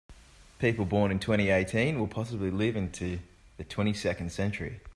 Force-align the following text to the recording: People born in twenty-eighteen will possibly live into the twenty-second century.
People 0.57 0.85
born 0.85 1.11
in 1.11 1.19
twenty-eighteen 1.19 1.99
will 1.99 2.07
possibly 2.07 2.49
live 2.49 2.75
into 2.75 3.19
the 3.57 3.63
twenty-second 3.63 4.31
century. 4.31 4.79